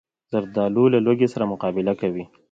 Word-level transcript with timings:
زردالو 0.31 0.83
له 0.93 0.99
لوږې 1.05 1.27
سره 1.33 1.49
مقابله 1.51 1.93
کوي. 2.01 2.23